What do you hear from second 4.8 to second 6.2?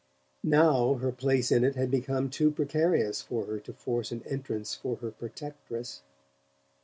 her protectress.